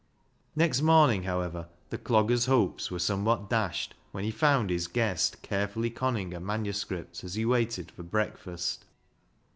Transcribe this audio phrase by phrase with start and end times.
[0.55, 5.91] Next morning, however, the Clogger's hopes were somewhat dashed when he found his guest carefully
[5.91, 8.85] conning a manuscript as he waited for breakfast.